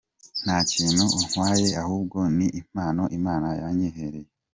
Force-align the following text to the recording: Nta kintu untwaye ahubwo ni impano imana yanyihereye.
Nta 0.43 0.57
kintu 0.71 1.03
untwaye 1.17 1.67
ahubwo 1.83 2.17
ni 2.37 2.47
impano 2.59 3.03
imana 3.17 3.47
yanyihereye. 3.61 4.29